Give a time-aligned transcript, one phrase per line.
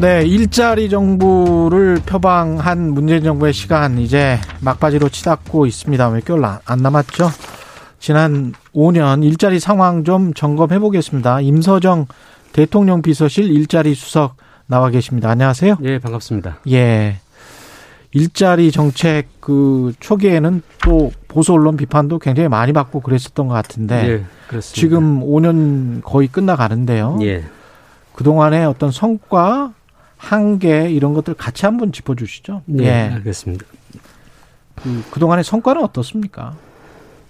[0.00, 6.10] 네, 일자리 정부를 표방한 문재인 정부의 시간 이제 막바지로 치닫고 있습니다.
[6.10, 7.28] 몇 개월 안 남았죠?
[7.98, 11.40] 지난 5년 일자리 상황 좀 점검해 보겠습니다.
[11.40, 12.06] 임서정
[12.52, 14.36] 대통령 비서실 일자리 수석
[14.66, 15.30] 나와 계십니다.
[15.30, 15.78] 안녕하세요.
[15.82, 16.58] 예, 반갑습니다.
[16.70, 17.16] 예.
[18.12, 24.24] 일자리 정책 그 초기에는 또 보수 언론 비판도 굉장히 많이 받고 그랬었던 것 같은데 예,
[24.46, 24.80] 그렇습니다.
[24.80, 27.18] 지금 5년 거의 끝나가는데요.
[27.22, 27.42] 예.
[28.14, 29.72] 그동안의 어떤 성과
[30.18, 32.62] 한계 이런 것들 같이 한번 짚어주시죠.
[32.66, 32.90] 네, 예.
[33.14, 33.64] 알겠습니다.
[34.74, 36.54] 그, 그동안의 성과는 어떻습니까?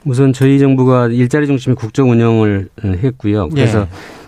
[0.05, 3.48] 우선 저희 정부가 일자리 중심의 국정 운영을 했고요.
[3.50, 3.86] 그래서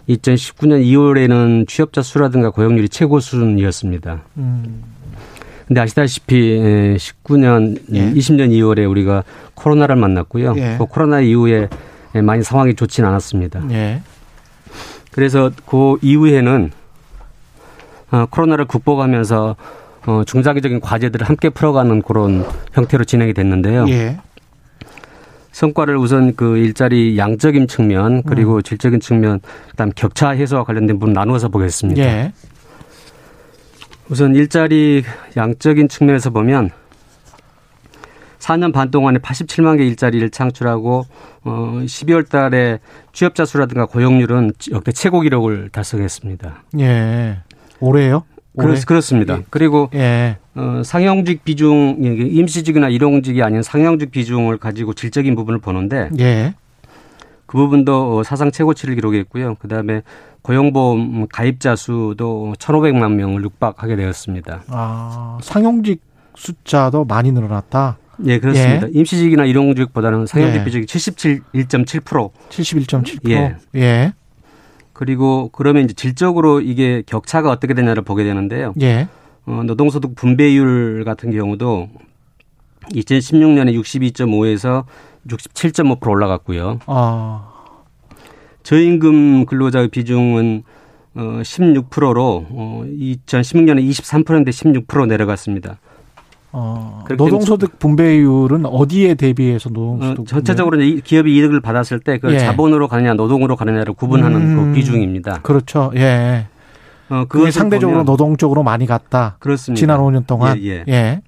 [0.09, 0.15] 예.
[0.15, 4.23] 2019년 2월에는 취업자 수라든가 고용률이 최고 수준이었습니다.
[4.37, 4.83] 음.
[5.67, 8.13] 근데 아시다시피 19년, 예.
[8.13, 10.55] 20년 2월에 우리가 코로나를 만났고요.
[10.57, 10.77] 예.
[10.79, 11.69] 그 코로나 이후에
[12.23, 13.63] 많이 상황이 좋지는 않았습니다.
[13.71, 14.03] 예.
[15.13, 16.73] 그래서 그 이후에는
[18.11, 19.57] 어, 코로나를 극복하면서
[20.07, 23.87] 어, 중장기적인 과제들을 함께 풀어가는 그런 형태로 진행이 됐는데요.
[23.89, 24.19] 예.
[25.53, 28.63] 성과를 우선 그 일자리 양적인 측면 그리고 음.
[28.63, 32.03] 질적인 측면 그다음 격차 해소와 관련된 부분 나누어서 보겠습니다.
[32.03, 32.33] 예.
[34.09, 35.05] 우선 일자리
[35.37, 36.71] 양적인 측면에서 보면
[38.39, 41.05] 4년 반 동안에 87만 개 일자리를 창출하고
[41.45, 42.79] 어 12월 달에
[43.13, 46.65] 취업자 수라든가 고용률은 역대 최고 기록을 달성했습니다.
[46.81, 47.39] 예.
[47.81, 48.25] 올해요?
[48.59, 49.39] 그렇, 그렇습니다.
[49.39, 49.45] 예.
[49.51, 50.37] 그리고 예.
[50.55, 56.55] 어, 상영직 비중, 임시직이나 일용직이 아닌 상영직 비중을 가지고 질적인 부분을 보는데 예.
[57.47, 59.57] 그 부분도 어, 사상 최고치를 기록했고요.
[59.57, 60.03] 그다음에
[60.43, 64.63] 고용보험 가입자 수도 1,500만 명을 육박하게 되었습니다.
[64.69, 66.01] 아, 상용직
[66.35, 67.99] 숫자도 많이 늘어났다.
[68.27, 68.87] 예, 그렇습니다.
[68.87, 68.91] 예.
[68.93, 70.65] 임시직이나 일용직보다는 상용직 예.
[70.65, 72.31] 비중이 77.7%.
[72.51, 73.31] 71.7%.
[73.31, 73.57] 예.
[73.77, 74.13] 예.
[75.01, 78.75] 그리고 그러면 이제 질적으로 이게 격차가 어떻게 되냐를 보게 되는데요.
[78.83, 79.09] 예.
[79.47, 81.89] 어, 노동소득 분배율 같은 경우도
[82.93, 84.85] 2016년에 62.5에서
[85.27, 86.81] 67.5% 올라갔고요.
[86.85, 87.49] 아.
[88.63, 90.65] 저임금 근로자의 비중은
[91.15, 95.79] 어 16%로 어 2016년에 23%인데 16% 내려갔습니다.
[96.53, 102.39] 어, 노동소득 분배율은 어디에 대비해서 노동소득 어, 전체적으로 기업이 이득을 받았을 때 그 예.
[102.39, 105.41] 자본으로 가느냐 노동으로 가느냐를 구분하는 음, 그 비중입니다.
[105.43, 105.93] 그렇죠.
[105.97, 106.47] 예.
[107.09, 109.37] 어, 그게 상대적으로 노동 쪽으로 많이 갔다.
[109.39, 109.79] 그렇습니다.
[109.79, 110.59] 지난 5년 동안.
[110.59, 110.85] 예, 예.
[110.89, 111.21] 예.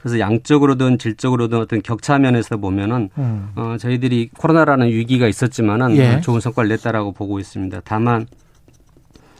[0.00, 3.50] 그래서 양적으로든 질적으로든 어떤 격차 면에서 보면은 음.
[3.56, 6.20] 어, 저희들이 코로나라는 위기가 있었지만은 예.
[6.20, 7.82] 좋은 성과를 냈다라고 보고 있습니다.
[7.84, 8.26] 다만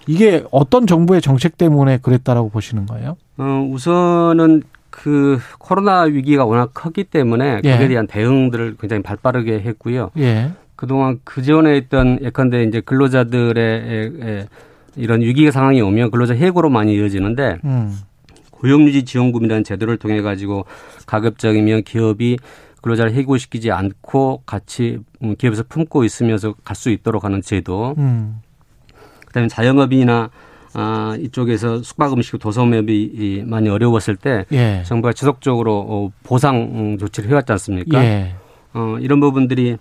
[0.06, 3.17] 이게 어떤 정부의 정책 때문에 그랬다라고 보시는 거예요?
[3.39, 4.62] 어, 우선은
[5.03, 7.72] 그 코로나 위기가 워낙 컸기 때문에 예.
[7.72, 10.11] 거기에 대한 대응들을 굉장히 발빠르게 했고요.
[10.19, 10.50] 예.
[10.77, 14.47] 그동안 그 전에 있던 예컨대 이제 근로자들의
[14.97, 17.97] 이런 위기 상황이 오면 근로자 해고로 많이 이어지는데 음.
[18.50, 20.66] 고용유지 지원금이라는 제도를 통해 가지고
[21.06, 22.38] 가급적이면 기업이
[22.82, 27.94] 근로자를 해고시키지 않고 같이 음, 기업에서 품고 있으면서 갈 수 있도록 하는 제도.
[27.99, 28.41] 음.
[29.27, 30.31] 그다음에 자영업이나
[30.72, 34.82] 아, 이쪽에서 숙박 음식 도소매업이 많이 어려웠을 때 예.
[34.84, 38.04] 정부가 지속적으로 어, 보상 조치를 해왔지 않습니까?
[38.04, 38.34] 예.
[38.72, 39.76] 어, 이런 부분들이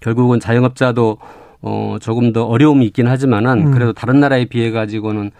[0.00, 1.18] 결국은 자영업자도
[1.62, 3.70] 어, 조금 더 어려움이 있긴 하지만은 음.
[3.72, 5.30] 그래도 다른 나라에 비해 가지고는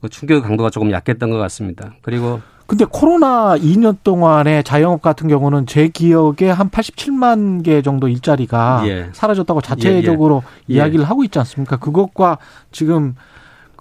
[0.00, 1.94] 그 충격 강도가 조금 약했던 것 같습니다.
[2.02, 8.84] 그리고 근데 코로나 2년 동안에 자영업 같은 경우는 제 기억에 한 87만 개 정도 일자리가
[8.86, 9.08] 예.
[9.12, 10.76] 사라졌다고 자체적으로 예, 예.
[10.76, 11.76] 이야기를 하고 있지 않습니까?
[11.76, 12.38] 그것과
[12.70, 13.14] 지금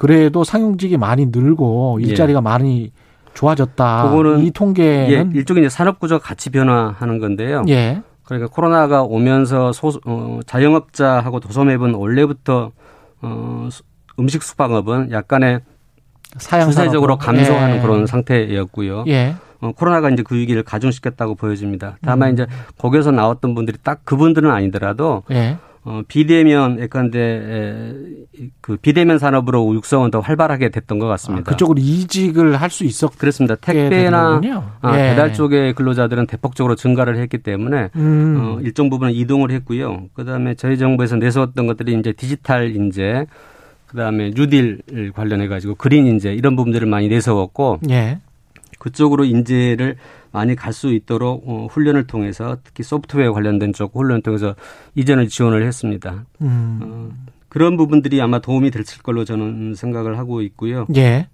[0.01, 2.41] 그래도 상용직이 많이 늘고 일자리가 예.
[2.41, 2.91] 많이
[3.35, 4.09] 좋아졌다.
[4.09, 7.63] 그거는 이 통계는 예, 일종의 산업 구조가 같이 변화하는 건데요.
[7.69, 8.01] 예.
[8.24, 12.71] 그러니까 코로나가 오면서 소, 어, 자영업자하고 도소매업은 원래부터
[13.21, 13.69] 어,
[14.18, 15.62] 음식 숙박업은 약간의
[16.39, 17.81] 추세적으로 감소하는 예.
[17.81, 19.03] 그런 상태였고요.
[19.07, 19.36] 예.
[19.59, 21.98] 어, 코로나가 이제 그 위기를 가중시켰다고 보여집니다.
[22.01, 22.33] 다만 음.
[22.33, 22.48] 이제
[22.80, 25.59] 거기서 나왔던 분들이 딱 그분들은 아니더라도 예.
[25.83, 27.94] 어, 비대면 예컨대
[28.62, 31.50] 그 비대면 산업으로 육성은 더 활발하게 됐던 것 같습니다.
[31.50, 33.56] 아, 그쪽으로 이직을 할 수 있었 그렇습니다.
[33.56, 34.39] 택배나
[34.81, 35.10] 아, 예.
[35.10, 38.38] 배달 쪽의 근로자들은 대폭적으로 증가를 했기 때문에 음.
[38.39, 40.06] 어, 일정 부분은 이동을 했고요.
[40.13, 43.25] 그다음에 저희 정부에서 내세웠던 것들이 이제 디지털 인재
[43.88, 48.19] 그다음에 뉴딜 관련해 가지고 그린 인재 이런 부분들을 많이 내세웠고 예.
[48.80, 49.98] 그쪽으로 인재를
[50.31, 54.56] 많이 갈 수 있도록 어, 훈련을 통해서 특히 소프트웨어 관련된 쪽 훈련을 통해서
[54.95, 56.25] 이전을 지원을 했습니다.
[56.42, 56.80] 음.
[56.81, 57.10] 어,
[57.50, 60.88] 그런 부분들이 아마 도움이 될 걸로 저는 생각을 하고 있고요.
[60.95, 61.28] 예.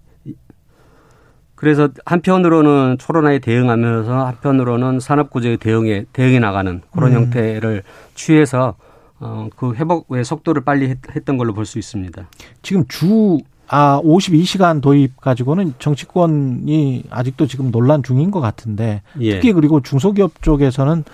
[1.54, 7.16] 그래서 한편으로는 코로나에 대응하면서 한편으로는 산업 구조의 대응에 대응해 나가는 그런 음.
[7.22, 7.82] 형태를
[8.14, 8.76] 취해서
[9.20, 12.28] 어, 그 회복의 속도를 빨리 했, 던 걸로 볼 수 있습니다.
[12.62, 19.34] 지금 주 아, 52시간 도입 가지고는 정치권이 아직도 지금 논란 중인 것 같은데 예.
[19.34, 21.04] 특히 그리고 중소기업 쪽에서는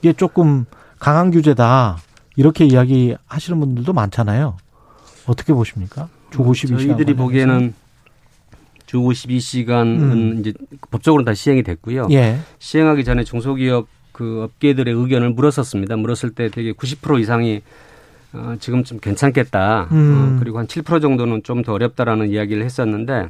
[0.00, 0.64] 이게 조금
[0.98, 1.98] 강한 규제다
[2.36, 4.56] 이렇게 이야기 하시는 분들도 많잖아요.
[5.26, 6.08] 어떻게 보십니까?
[6.30, 6.78] 주 52시간.
[6.78, 7.74] 저희들이 보기에는
[8.86, 10.36] 주 52시간은 음.
[10.38, 10.52] 이제
[10.90, 12.08] 법적으로 다 시행이 됐고요.
[12.12, 12.38] 예.
[12.58, 15.96] 시행하기 전에 중소기업 그 업계들의 의견을 물었었습니다.
[15.96, 17.62] 물었을 때 되게 90% 이상이
[18.34, 19.82] 어, 지금 좀 괜찮겠다.
[19.82, 20.34] 어, 음.
[20.36, 23.28] 어, 그리고 한 7% 정도는 좀 더 어렵다라는 이야기를 했었는데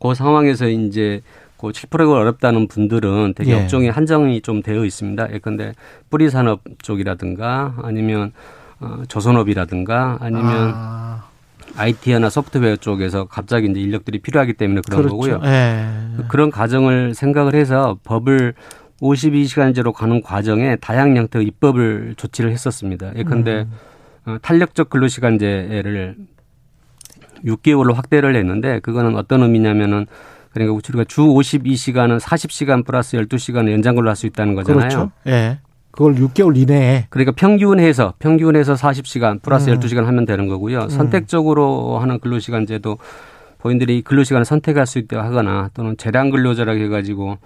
[0.00, 1.20] 그 상황에서 이제
[1.58, 3.62] 그 7%가 어렵다는 분들은 되게 예.
[3.62, 5.32] 업종이 한정이 좀 되어 있습니다.
[5.34, 5.72] 예컨대
[6.10, 8.32] 뿌리 산업 쪽이라든가 아니면
[8.80, 11.24] 어, 조선업이라든가 아니면 아.
[11.76, 15.16] IT나 소프트웨어 쪽에서 갑자기 이제 인력들이 필요하기 때문에 그런 그렇죠.
[15.16, 15.40] 거고요.
[15.44, 15.86] 예.
[16.28, 18.54] 그런 가정을 생각을 해서 법을
[19.00, 23.12] 52시간제로 가는 과정에 다양한 형태의 입법을 조치를 했었습니다.
[23.16, 23.72] 예컨대 음.
[24.26, 26.16] 어, 탄력적 근로시간제를
[27.44, 30.06] 6개월로 확대를 했는데 그거는 어떤 의미냐면은
[30.52, 34.88] 그러니까 우리가 주 52시간은 40시간 플러스 12시간을 연장 근로할 수 있다는 거잖아요.
[34.88, 35.10] 그렇죠.
[35.26, 35.58] 예.
[35.90, 37.06] 그걸 6개월 이내에.
[37.10, 39.78] 그러니까 평균해서 평균해서 40시간 플러스 음.
[39.78, 40.82] 12시간 하면 되는 거고요.
[40.82, 40.88] 음.
[40.88, 42.98] 선택적으로 하는 근로시간제도
[43.58, 47.38] 본인들이 근로시간을 선택할 수 있도록 하거나 또는 재량 근로자라고 해가지고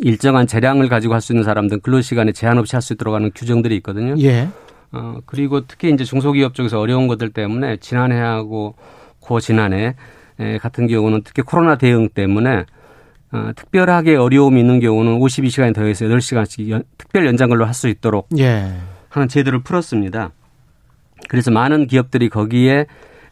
[0.00, 3.30] 일정한 재량을 가지고 할 수 있는 사람들은 근로 시간에 제한 없이 할 수 있도록 하는
[3.34, 4.14] 규정들이 있거든요.
[4.20, 4.48] 예.
[4.92, 8.74] 어, 그리고 특히 이제 중소기업 쪽에서 어려운 것들 때문에 지난해하고
[9.20, 9.94] 고 지난해
[10.60, 12.64] 같은 경우는 특히 코로나 대응 때문에
[13.32, 18.28] 어, 특별하게 어려움이 있는 경우는 52시간이 더해서 8시간씩 연, 특별 연장 근로 할 수 있도록
[18.38, 18.72] 예.
[19.08, 20.32] 하는 제도를 풀었습니다.
[21.28, 22.86] 그래서 많은 기업들이 거기에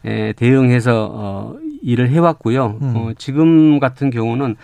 [0.05, 2.79] 에, 대응해서 어, 일을 해왔고요.
[2.81, 2.93] 음.
[2.95, 4.55] 어, 지금 같은 경우는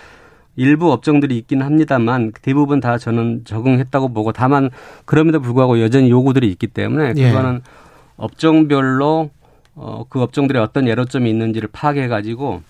[0.58, 4.70] 일부 업종들이 있긴 합니다만 대부분 다 저는 적응했다고 보고 다만
[5.06, 7.30] 그럼에도 불구하고 여전히 요구들이 있기 때문에 예.
[7.30, 7.72] 그거는 예.
[8.18, 9.30] 업종별로
[9.76, 12.64] 어, 그 업종들의 어떤 예로점이 있는지를 파악해 가지고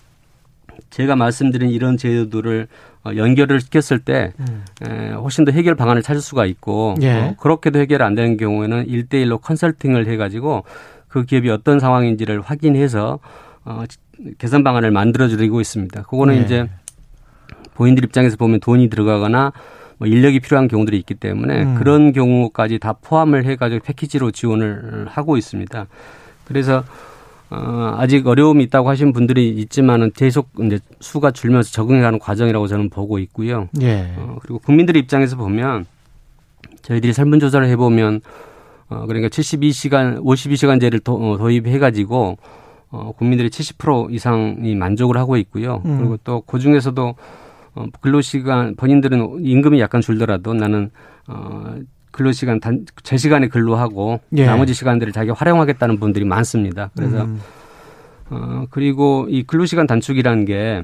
[0.90, 2.68] 제가 말씀드린 이런 제도들을
[3.04, 4.64] 어, 연결을 시켰을 때 음.
[4.86, 7.12] 에, 훨씬 더 해결 방안을 찾을 수가 있고 예.
[7.12, 10.64] 어, 그렇게도 해결 안 되는 경우에는 일대일로 컨설팅을 해 가지고
[11.08, 13.18] 그 기업이 어떤 상황인지를 확인해서
[13.64, 13.84] 어,
[14.36, 16.02] 개선 방안을 만들어 드리고 있습니다.
[16.02, 16.40] 그거는 예.
[16.40, 16.68] 이제
[17.78, 19.52] 본인들 입장에서 보면 돈이 들어가거나
[19.98, 21.74] 뭐 인력이 필요한 경우들이 있기 때문에 음.
[21.76, 25.86] 그런 경우까지 다 포함을 해가지고 패키지로 지원을 하고 있습니다.
[26.44, 26.82] 그래서
[27.50, 33.18] 어, 아직 어려움이 있다고 하신 분들이 있지만은 계속 이제 수가 줄면서 적응해가는 과정이라고 저는 보고
[33.20, 33.68] 있고요.
[33.80, 34.12] 예.
[34.16, 35.86] 어, 그리고 국민들 입장에서 보면
[36.82, 38.20] 저희들이 설문조사를 해보면
[38.90, 42.38] 어, 그러니까 72시간, 52시간제를 도, 어, 도입해가지고
[42.90, 45.82] 어, 국민들이 70% 이상이 만족을 하고 있고요.
[45.84, 45.98] 음.
[45.98, 47.14] 그리고 또 그 중에서도
[47.78, 50.90] 어, 근로시간 본인들은 임금이 약간 줄더라도 나는
[51.28, 51.76] 어
[52.10, 54.46] 근로시간 단, 제 시간에 근로하고 예.
[54.46, 56.90] 나머지 시간들을 자기가 활용하겠다는 분들이 많습니다.
[56.96, 57.40] 그래서 음.
[58.30, 60.82] 어 그리고 이 근로시간 단축이라는 게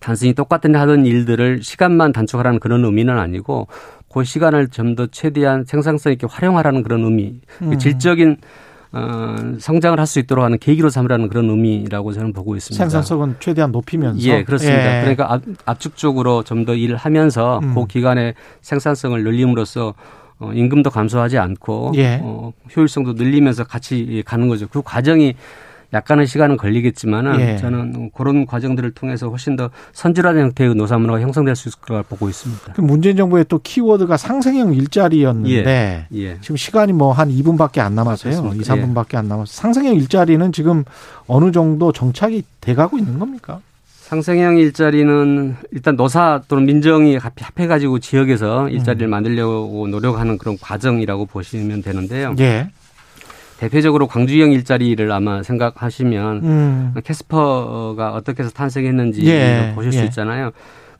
[0.00, 3.68] 단순히 똑같은 하던 일들을 시간만 단축하라는 그런 의미는 아니고
[4.12, 7.78] 그 시간을 좀 더 최대한 생산성 있게 활용하라는 그런 의미, 음.
[7.78, 8.36] 질적인
[8.94, 12.82] 어, 성장을 할 수 있도록 하는 계기로 삼으라는 그런 의미라고 저는 보고 있습니다.
[12.82, 14.20] 생산성은 최대한 높이면서.
[14.28, 14.98] 예, 그렇습니다.
[14.98, 15.00] 예.
[15.00, 17.74] 그러니까 압, 압축적으로 좀 더 일을 하면서 음.
[17.74, 19.94] 그 기간의 생산성을 늘림으로써
[20.38, 22.20] 어, 임금도 감소하지 않고 예.
[22.22, 24.66] 어, 효율성도 늘리면서 같이 가는 거죠.
[24.68, 25.34] 그 과정이
[25.94, 27.56] 약간의 시간은 걸리겠지만은 예.
[27.56, 32.28] 저는 그런 과정들을 통해서 훨씬 더 선질화된 형태의 노사 문화가 형성될 수 있을 거라 보고
[32.28, 32.74] 있습니다.
[32.74, 36.18] 그 문재인 정부의 또 키워드가 상생형 일자리였는데 예.
[36.18, 36.38] 예.
[36.42, 38.42] 지금 시간이 뭐 한 2분밖에 안 남았어요.
[38.42, 38.74] 그렇습니까?
[38.74, 39.46] 2, 3분밖에 안 남았어요.
[39.46, 40.84] 상생형 일자리는 지금
[41.26, 43.60] 어느 정도 정착이 돼 가고 있는 겁니까?
[44.02, 49.10] 상생형 일자리는 일단 노사 또는 민정이 합해가지고 지역에서 일자리를 음.
[49.10, 52.34] 만들려고 노력하는 그런 과정이라고 보시면 되는데요.
[52.40, 52.68] 예.
[53.58, 56.94] 대표적으로 광주형 일자리를 아마 생각하시면 음.
[57.04, 59.72] 캐스퍼가 어떻게 해서 탄생했는지 예.
[59.74, 60.04] 보실 수 예.
[60.04, 60.50] 있잖아요.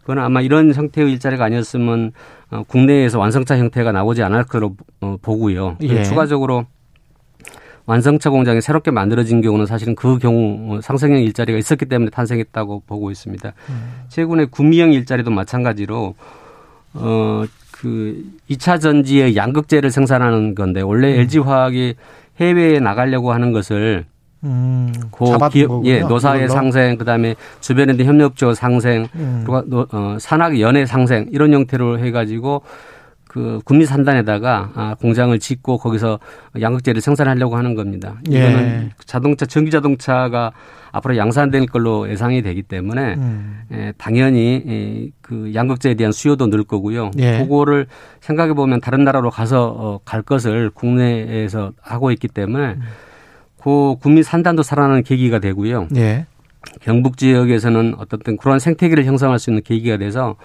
[0.00, 2.12] 그건 아마 이런 형태의 일자리가 아니었으면
[2.50, 5.76] 어, 국내에서 완성차 형태가 나오지 않을 거로 어, 보고요.
[5.82, 6.02] 예.
[6.04, 6.66] 추가적으로
[7.86, 13.52] 완성차 공장이 새롭게 만들어진 경우는 사실은 그 경우 상승형 일자리가 있었기 때문에 탄생했다고 보고 있습니다.
[13.68, 13.92] 음.
[14.08, 16.14] 최근에 구미형 일자리도 마찬가지로
[16.94, 17.44] 어
[17.84, 21.20] 그 2차 전지의 양극재를 생산하는 건데 원래 음.
[21.20, 21.96] LG 화학이
[22.40, 24.04] 해외에 나가려고 하는 것을
[24.44, 29.46] 음, 그 기업, 예, 노사의 상생, 그 다음에 주변에 있는 협력조 상생, 음.
[29.48, 32.62] 어, 산학 연애 상생 이런 형태로 해가지고
[33.34, 36.20] 그 국민 산단에다가 아, 공장을 짓고 거기서
[36.60, 38.14] 양극재를 생산하려고 하는 겁니다.
[38.30, 38.38] 예.
[38.38, 38.90] 이거는 예.
[39.06, 40.52] 자동차 전기 자동차가
[40.92, 43.62] 앞으로 양산될 걸로 예상이 되기 때문에 음.
[43.72, 47.10] 예, 당연히 이, 그 양극재에 대한 수요도 늘 거고요.
[47.18, 47.38] 예.
[47.38, 47.88] 그거를
[48.20, 52.82] 생각해 보면 다른 나라로 가서 어, 갈 것을 국내에서 하고 있기 때문에 음.
[53.60, 55.88] 그 국민 산단도 살아나는 계기가 되고요.
[55.96, 56.26] 예.
[56.82, 60.36] 경북 지역에서는 어떤 그런 생태계를 형성할 수 있는 계기가 돼서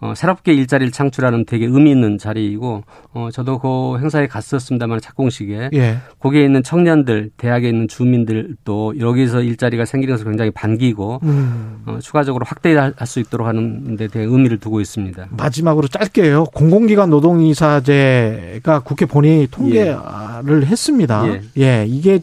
[0.00, 5.98] 어, 새롭게 일자리를 창출하는 되게 의미 있는 자리이고 어, 저도 그 행사에 갔었습니다만 착공식에 예.
[6.18, 11.82] 거기에 있는 청년들, 대학에 있는 주민들도 여기서 일자리가 생기는 것을 굉장히 반기고 음.
[11.86, 15.28] 어, 추가적으로 확대할 수 있도록 하는 데 대해 의미를 두고 있습니다.
[15.30, 16.44] 마지막으로 짧게요.
[16.46, 20.66] 공공기관 노동이사제가 국회 본회의 통계를 예.
[20.66, 21.26] 했습니다.
[21.28, 21.42] 예.
[21.58, 22.20] 예, 이게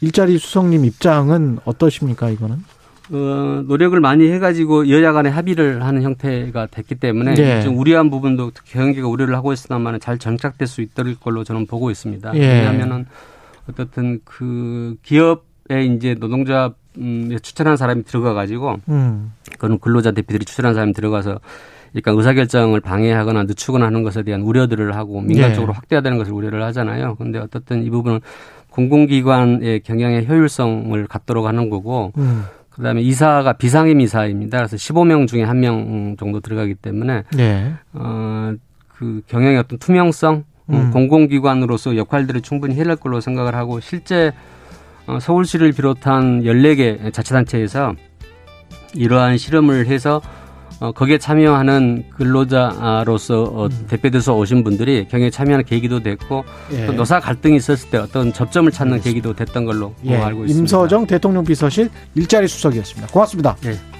[0.00, 2.58] 일자리 수석님 입장은 어떠십니까 이거는?
[3.12, 7.62] 어, 노력을 많이 해가지고 여야 간에 합의를 하는 형태가 됐기 때문에 예.
[7.62, 12.34] 좀 우려한 부분도 경영계가 우려를 하고 있으나만 잘 정착될 수 있을 걸로 저는 보고 있습니다.
[12.34, 12.38] 예.
[12.38, 13.06] 왜냐하면은
[13.68, 19.32] 어떻든 그 기업에 이제 노동자 음, 추천한 사람이 들어가가지고 음.
[19.52, 21.40] 그건 근로자 대표들이 추천한 사람이 들어가서
[21.92, 25.74] 그러니까 의사결정을 방해하거나 늦추거나 하는 것에 대한 우려들을 하고 민간적으로 예.
[25.74, 27.16] 확대해야 되는 것을 우려를 하잖아요.
[27.16, 28.20] 그런데 어떻든 이 부분은
[28.70, 32.44] 공공기관의 경영의 효율성을 갖도록 하는 거고 음.
[32.80, 34.56] 그다음에 이사가 비상임 이사입니다.
[34.56, 37.74] 그래서 15명 중에 한 명 정도 들어가기 때문에 네.
[37.92, 40.90] 어그 경영의 어떤 투명성, 어, 음.
[40.90, 44.32] 공공기관으로서 역할들을 충분히 해낼 걸로 생각을 하고 실제
[45.06, 47.94] 어, 서울시를 비롯한 14개 자치단체에서
[48.94, 50.22] 이러한 실험을 해서
[50.80, 53.86] 어, 거기에 참여하는 근로자로서 어, 음.
[53.86, 56.86] 대표돼서 오신 분들이 경영에 참여하는 계기도 됐고 예.
[56.86, 59.10] 또 노사 갈등이 있었을 때 어떤 접점을 찾는 알겠습니다.
[59.10, 60.16] 계기도 됐던 걸로 예.
[60.16, 60.58] 알고 있습니다.
[60.58, 63.08] 임서정 대통령 비서실 일자리 수석이었습니다.
[63.12, 63.56] 고맙습니다.
[63.66, 63.99] 예.